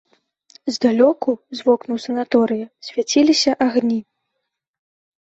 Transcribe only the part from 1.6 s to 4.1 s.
вокнаў санаторыя, свяціліся агні.